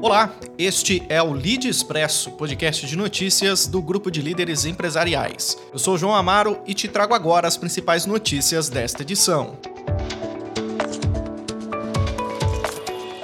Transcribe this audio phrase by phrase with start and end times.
[0.00, 5.56] Olá, este é o Lead Expresso, podcast de notícias do grupo de líderes empresariais.
[5.72, 9.56] Eu sou João Amaro e te trago agora as principais notícias desta edição.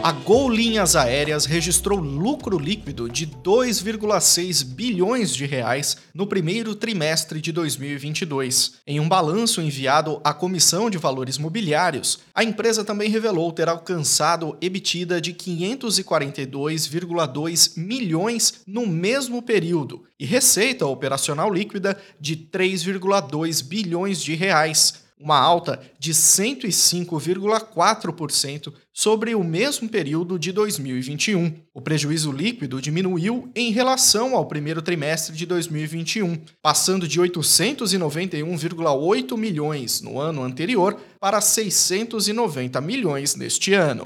[0.02, 7.40] A Gol Linhas Aéreas registrou lucro líquido de 2,6 bilhões de reais no primeiro trimestre
[7.40, 8.78] de 2022.
[8.84, 14.56] Em um balanço enviado à Comissão de Valores Mobiliários, a empresa também revelou ter alcançado
[14.60, 24.34] EBITDA de 542,2 milhões no mesmo período e receita operacional líquida de 3,2 bilhões de
[24.34, 31.54] reais uma alta de 105,4% sobre o mesmo período de 2021.
[31.72, 40.02] O prejuízo líquido diminuiu em relação ao primeiro trimestre de 2021, passando de 891,8 milhões
[40.02, 44.02] no ano anterior para 690 milhões neste ano.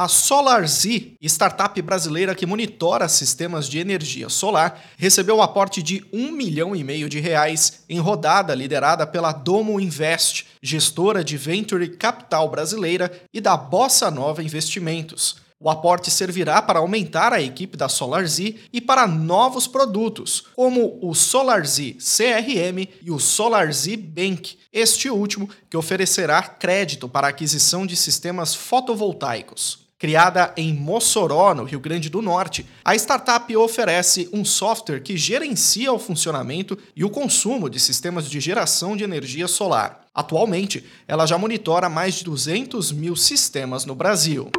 [0.00, 0.86] A SolarZ,
[1.20, 6.82] startup brasileira que monitora sistemas de energia solar, recebeu um aporte de um milhão e
[6.82, 13.42] meio de reais em rodada liderada pela Domo Invest, gestora de venture capital brasileira, e
[13.42, 15.36] da Bossa Nova Investimentos.
[15.60, 21.14] O aporte servirá para aumentar a equipe da SolarZ e para novos produtos, como o
[21.14, 28.54] SolarZ CRM e o SolarZ Bank, este último que oferecerá crédito para aquisição de sistemas
[28.54, 29.89] fotovoltaicos.
[30.00, 35.92] Criada em Mossoró, no Rio Grande do Norte, a startup oferece um software que gerencia
[35.92, 40.06] o funcionamento e o consumo de sistemas de geração de energia solar.
[40.14, 44.50] Atualmente, ela já monitora mais de 200 mil sistemas no Brasil.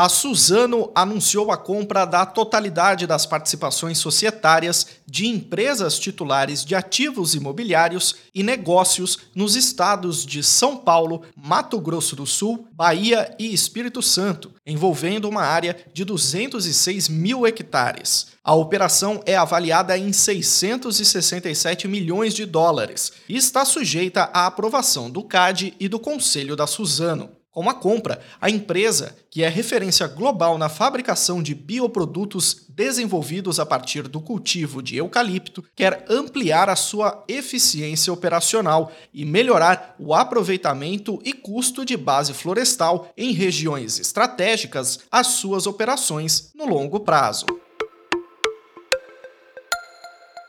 [0.00, 7.34] A Suzano anunciou a compra da totalidade das participações societárias de empresas titulares de ativos
[7.34, 14.00] imobiliários e negócios nos estados de São Paulo, Mato Grosso do Sul, Bahia e Espírito
[14.00, 18.28] Santo, envolvendo uma área de 206 mil hectares.
[18.44, 25.24] A operação é avaliada em 667 milhões de dólares e está sujeita à aprovação do
[25.24, 27.37] CAD e do Conselho da Suzano.
[27.58, 33.66] Com a compra, a empresa, que é referência global na fabricação de bioprodutos desenvolvidos a
[33.66, 41.20] partir do cultivo de eucalipto, quer ampliar a sua eficiência operacional e melhorar o aproveitamento
[41.24, 47.44] e custo de base florestal em regiões estratégicas às suas operações no longo prazo.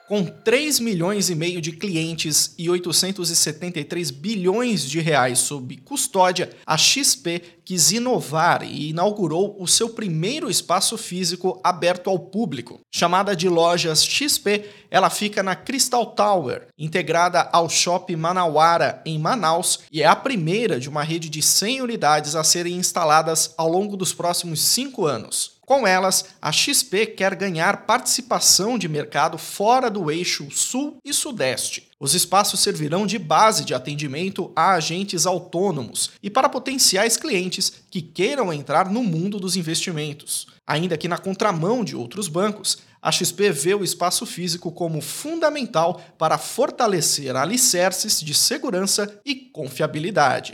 [0.09, 6.75] Com 3 milhões e meio de clientes e 873 bilhões de reais sob custódia, a
[6.75, 12.79] XP quis inovar e inaugurou o seu primeiro espaço físico aberto ao público.
[12.91, 19.81] Chamada de Lojas XP, ela fica na Crystal Tower, integrada ao Shopping Manauara, em Manaus,
[19.91, 23.95] e é a primeira de uma rede de 100 unidades a serem instaladas ao longo
[23.95, 25.58] dos próximos cinco anos.
[25.69, 31.91] Com elas, a XP quer ganhar participação de mercado fora do eixo Sul e Sudeste.
[31.99, 38.01] Os espaços servirão de base de atendimento a agentes autônomos e para potenciais clientes que
[38.01, 40.47] queiram entrar no mundo dos investimentos.
[40.65, 46.01] Ainda que na contramão de outros bancos, a XP vê o espaço físico como fundamental
[46.17, 50.51] para fortalecer alicerces de segurança e confiabilidade.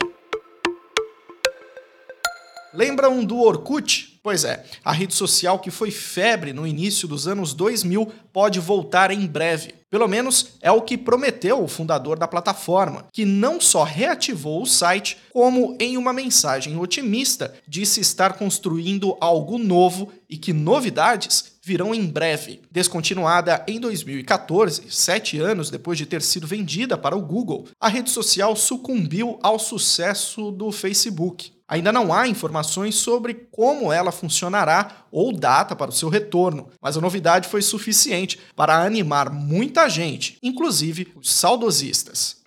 [2.74, 4.15] Lembram do Orkut?
[4.26, 9.12] Pois é, a rede social que foi febre no início dos anos 2000 pode voltar
[9.12, 9.76] em breve.
[9.96, 14.66] Pelo menos é o que prometeu o fundador da plataforma, que não só reativou o
[14.66, 21.96] site, como em uma mensagem otimista disse estar construindo algo novo e que novidades virão
[21.96, 22.62] em breve.
[22.70, 28.10] Descontinuada em 2014, sete anos depois de ter sido vendida para o Google, a rede
[28.10, 31.56] social sucumbiu ao sucesso do Facebook.
[31.68, 36.98] Ainda não há informações sobre como ela funcionará ou data para o seu retorno, mas
[36.98, 42.44] a novidade foi suficiente para animar muita gente, inclusive os saudosistas.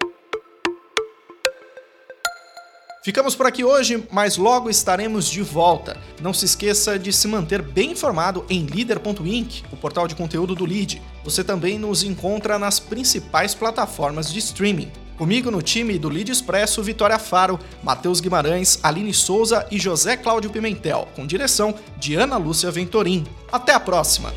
[3.02, 5.96] Ficamos por aqui hoje, mas logo estaremos de volta.
[6.20, 10.66] Não se esqueça de se manter bem informado em leader.inc, o portal de conteúdo do
[10.66, 11.00] Lead.
[11.24, 14.92] Você também nos encontra nas principais plataformas de streaming.
[15.18, 20.48] Comigo no time do Lead Expresso, Vitória Faro, Matheus Guimarães, Aline Souza e José Cláudio
[20.48, 23.26] Pimentel, com direção de Ana Lúcia Ventorim.
[23.50, 24.32] Até a próxima!